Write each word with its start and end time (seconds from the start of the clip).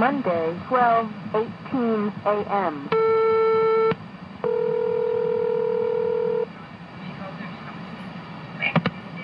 Monday, 0.00 0.56
12:18 0.70 2.24
a.m. 2.24 2.88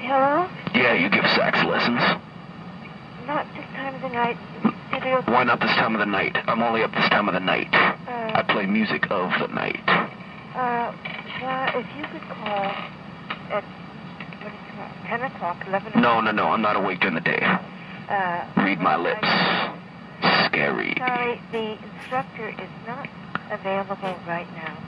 Hello? 0.05 0.47
Yeah, 0.75 0.93
you 0.93 1.09
give 1.09 1.25
sax 1.33 1.65
lessons. 1.65 2.03
Not 3.25 3.47
this 3.57 3.65
time 3.73 3.95
of 3.95 4.03
the 4.03 4.11
night. 4.11 4.37
Why 5.27 5.45
not 5.45 5.61
this 5.61 5.71
time 5.77 5.95
of 5.95 6.01
the 6.01 6.05
night? 6.05 6.37
I'm 6.47 6.61
only 6.61 6.83
up 6.83 6.93
this 6.93 7.09
time 7.09 7.27
of 7.27 7.33
the 7.33 7.41
night. 7.41 7.73
I 7.73 8.45
uh, 8.47 8.53
play 8.53 8.67
music 8.67 9.05
of 9.09 9.31
the 9.41 9.49
night. 9.55 9.81
uh, 9.89 10.93
well, 11.41 11.69
if 11.73 11.87
you 11.97 12.05
could 12.13 12.29
call 12.29 12.69
at, 13.49 13.65
what 14.45 14.53
is 14.53 14.61
it, 14.77 15.09
10 15.09 15.23
o'clock, 15.23 15.57
11 15.69 15.89
o'clock. 15.89 16.03
No, 16.03 16.21
no, 16.21 16.33
no, 16.33 16.49
I'm 16.49 16.61
not 16.61 16.77
awake 16.77 17.01
during 17.01 17.15
the 17.15 17.23
day. 17.23 17.41
Uh, 17.41 18.45
Read 18.59 18.79
my 18.79 18.97
lips. 18.97 19.36
Sorry, 21.27 21.41
the 21.51 21.79
instructor 21.99 22.49
is 22.51 22.71
not 22.87 23.09
available 23.51 24.17
right 24.29 24.47
now. 24.55 24.79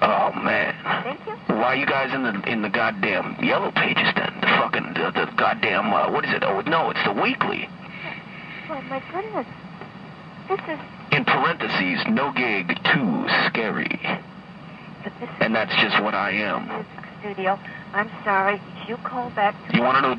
Oh 0.00 0.32
man. 0.40 0.74
Thank 1.04 1.20
you. 1.26 1.32
Why 1.54 1.64
are 1.64 1.76
you 1.76 1.84
guys 1.86 2.14
in 2.14 2.22
the 2.22 2.42
in 2.50 2.62
the 2.62 2.70
goddamn 2.70 3.36
yellow 3.44 3.70
pages 3.72 4.08
then? 4.16 4.32
The 4.40 4.46
fucking 4.46 4.94
the, 4.94 5.10
the 5.10 5.32
goddamn 5.36 5.92
uh, 5.92 6.10
what 6.10 6.24
is 6.24 6.32
it? 6.32 6.42
Oh 6.44 6.62
no, 6.62 6.88
it's 6.90 7.04
the 7.04 7.12
weekly. 7.12 7.68
Oh, 8.70 8.80
my 8.88 9.02
goodness. 9.12 9.46
This 10.48 10.60
is, 10.66 10.78
In 11.12 11.24
parentheses, 11.26 12.06
no 12.08 12.32
gig, 12.32 12.68
too 12.84 13.26
scary. 13.48 14.00
but 15.04 15.12
this 15.20 15.28
And 15.40 15.54
that's 15.54 15.74
just 15.82 16.02
what 16.02 16.14
I 16.14 16.30
am. 16.30 16.86
studio. 17.20 17.58
I'm 17.92 18.10
sorry. 18.24 18.60
You 18.88 18.96
call 18.98 19.28
back 19.30 19.54
You 19.74 19.82
want 19.82 19.96
to 19.96 20.00
know 20.00 20.14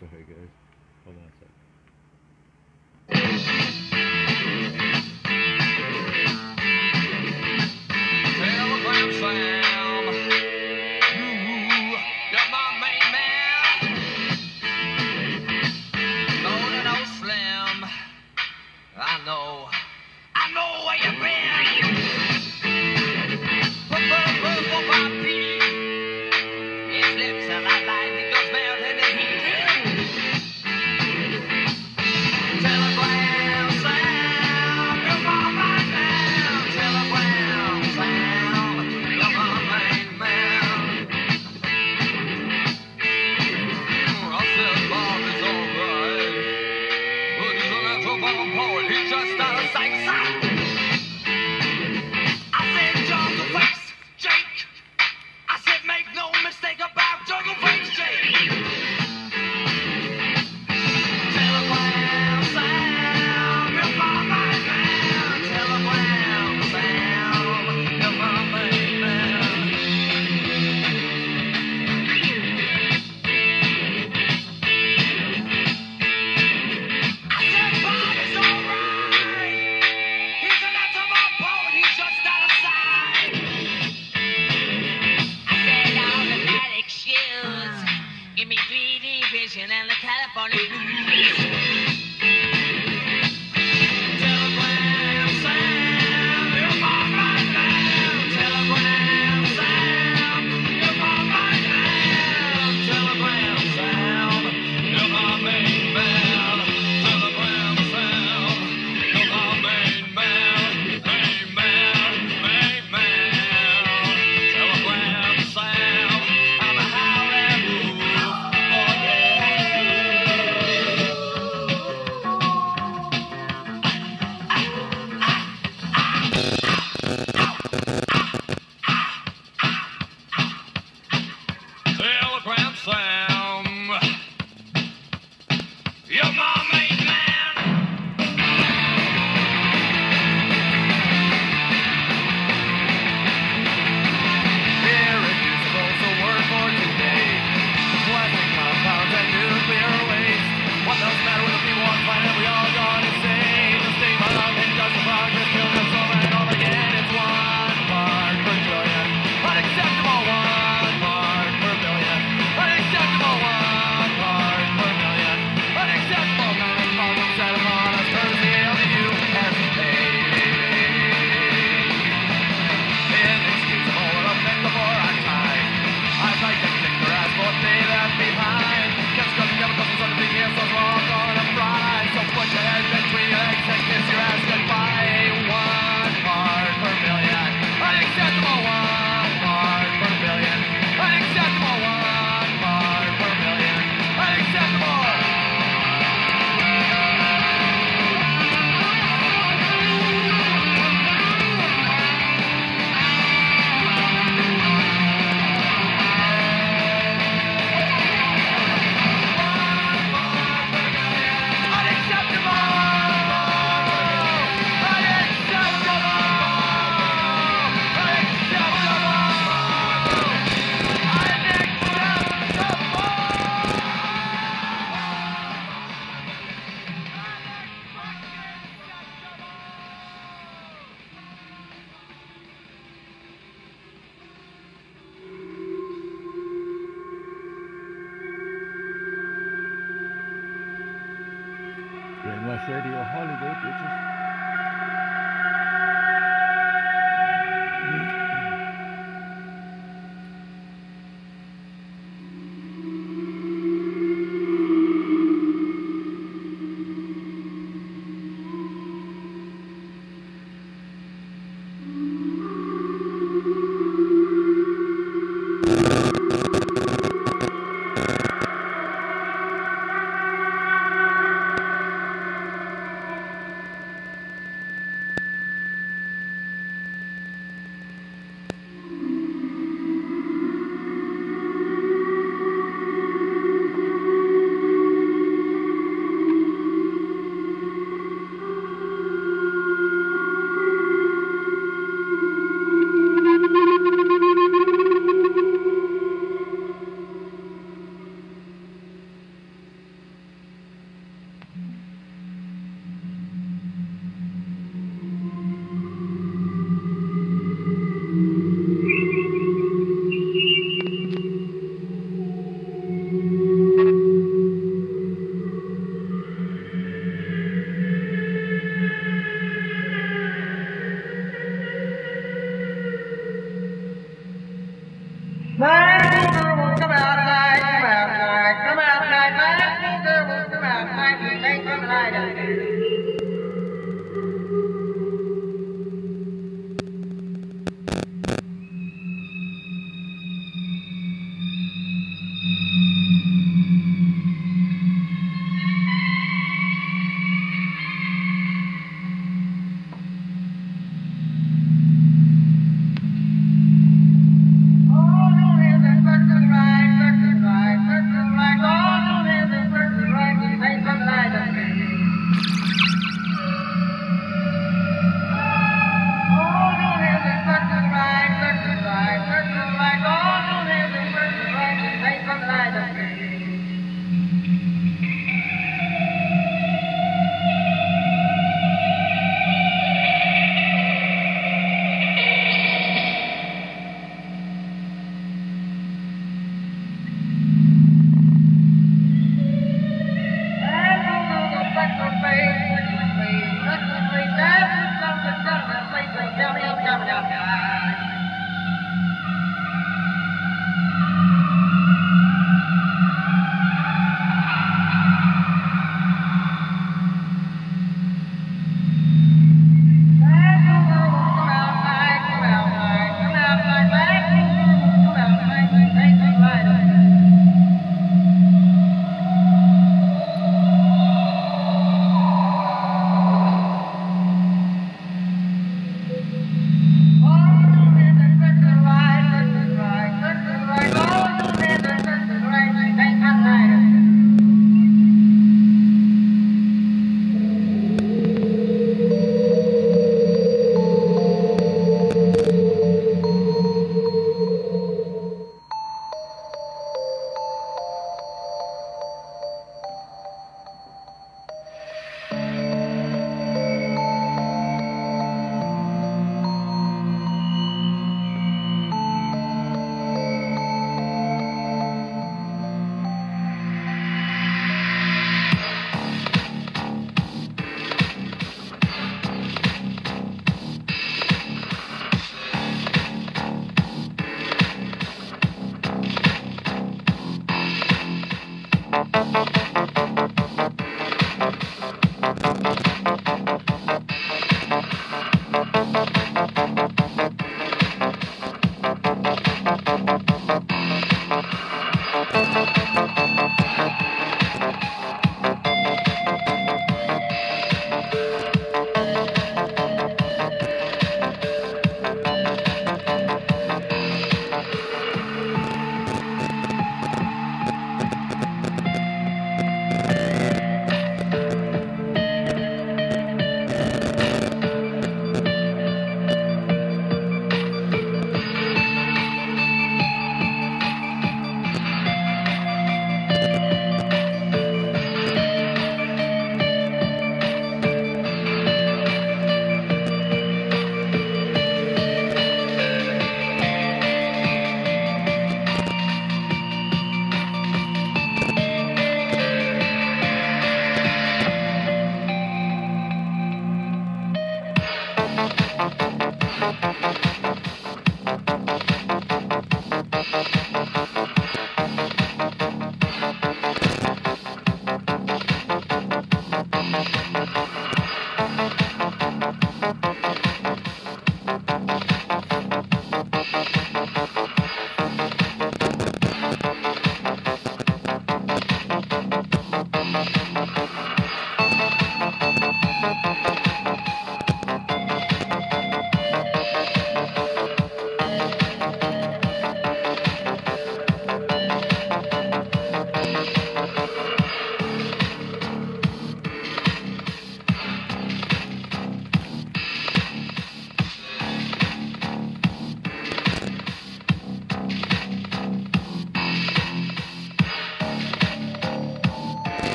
Sorry, 0.00 0.24
guys. 0.24 0.48
Hold 1.04 1.18
on 1.18 1.24
a 1.24 1.32
sec. 1.40 1.59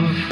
love. 0.00 0.29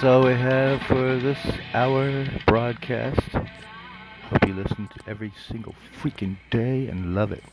that's 0.00 0.08
all 0.08 0.24
we 0.24 0.32
have 0.32 0.80
for 0.84 1.18
this 1.18 1.38
hour 1.74 2.26
broadcast. 2.46 3.20
Hope 4.30 4.46
you 4.46 4.54
listen 4.54 4.88
to 4.88 5.00
every 5.06 5.30
single 5.46 5.74
freaking 6.00 6.38
day 6.48 6.86
and 6.86 7.14
love 7.14 7.32
it. 7.32 7.44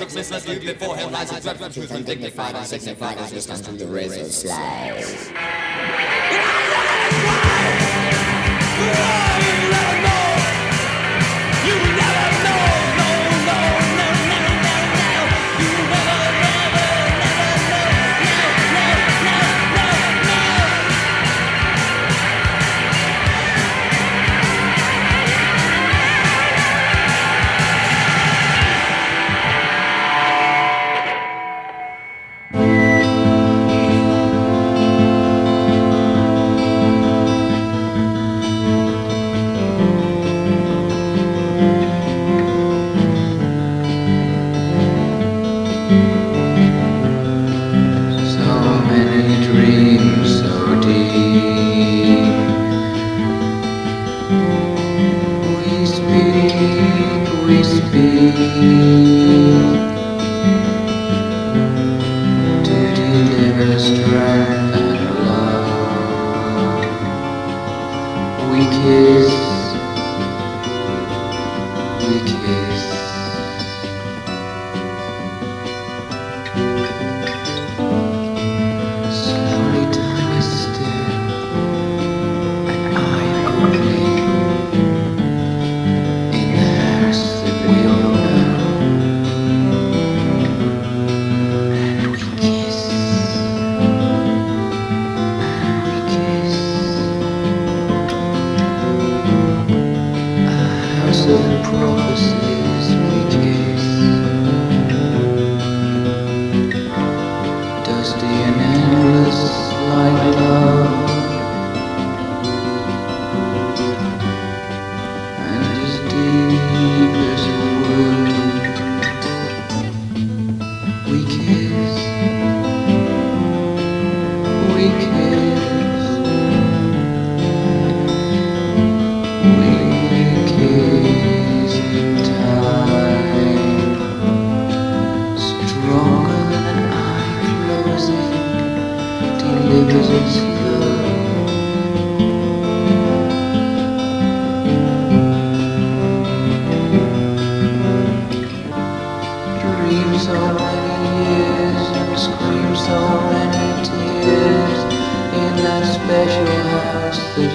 Success 0.00 0.30
must 0.30 0.46
before 0.46 0.96
him, 0.96 1.12
rise 1.12 1.30
and 1.30 1.42
dread, 1.42 1.72
truth 1.74 1.90
undignified 1.90 2.54
and 2.54 2.66
signified 2.66 3.18
as 3.18 3.34
wisdom 3.34 3.76
to 3.76 3.84
the 3.84 3.86
razor's 3.86 4.34
slide. 4.34 4.89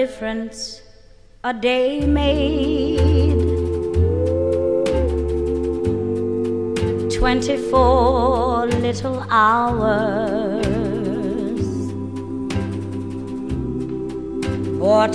difference 0.00 0.82
a 1.42 1.54
day 1.54 2.04
made. 2.04 3.40
Twenty 7.18 7.56
four 7.70 8.66
little 8.86 9.18
hours. 9.30 10.76
What 14.86 15.14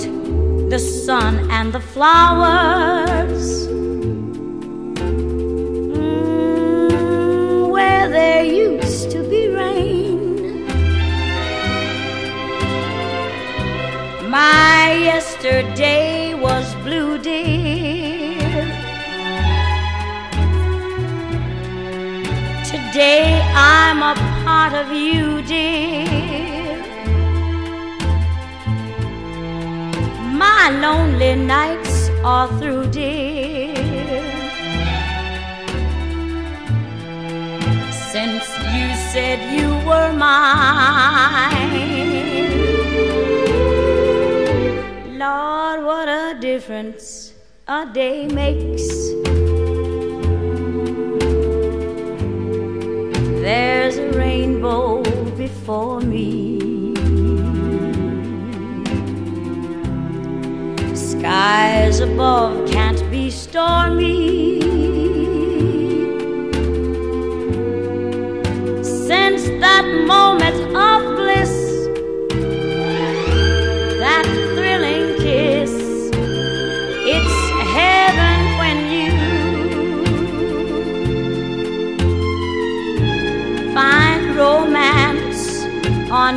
the 0.72 0.80
sun 1.04 1.34
and 1.58 1.72
the 1.72 1.84
flowers. 1.94 2.71
dear. 32.92 33.74
Since 38.12 38.46
you 38.74 38.88
said 39.10 39.38
you 39.58 39.68
were 39.88 40.12
mine, 40.12 41.88
Lord, 45.18 45.84
what 45.84 46.08
a 46.08 46.38
difference 46.40 47.32
a 47.66 47.86
day 47.92 48.26
makes. 48.28 48.88
There's 53.40 53.96
a 53.96 54.10
rainbow 54.12 55.02
before 55.36 56.00
me. 56.00 56.52
skies 61.22 62.00
above 62.00 62.61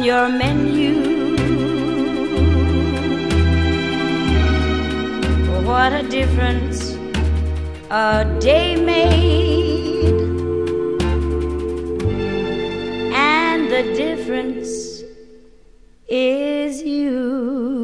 your 0.05 0.29
menu. 0.29 0.93
What 5.65 5.93
a 5.93 6.03
difference 6.07 6.95
a 7.89 8.23
day 8.39 8.75
made, 8.75 10.13
and 13.15 13.71
the 13.71 13.83
difference 14.03 15.03
is 16.07 16.83
you. 16.83 17.74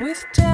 with. 0.00 0.26
T- 0.32 0.45